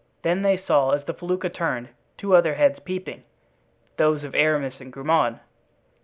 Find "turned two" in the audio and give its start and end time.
1.53-2.35